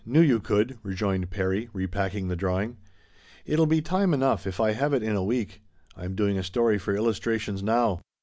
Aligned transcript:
Knew 0.03 0.21
you 0.21 0.39
could," 0.39 0.79
rejoined 0.81 1.29
Perry, 1.29 1.69
repacking 1.73 2.27
the 2.27 2.35
drawing." 2.35 2.77
It'll 3.45 3.67
be 3.67 3.83
time 3.83 4.15
enough 4.15 4.47
if 4.47 4.59
I 4.59 4.71
have 4.71 4.95
it 4.95 5.03
in 5.03 5.15
a 5.15 5.23
week. 5.23 5.61
Fm 5.95 6.15
doing 6.15 6.39
a 6.39 6.43
story 6.43 6.79
for 6.79 6.95
Illustrations 6.95 7.61
now. 7.61 7.99